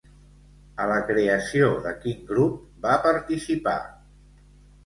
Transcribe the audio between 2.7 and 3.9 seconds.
va participar?